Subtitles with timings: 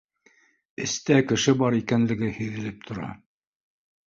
[0.85, 3.13] Эстә кеше бар икәнлеге һиҙелеп тора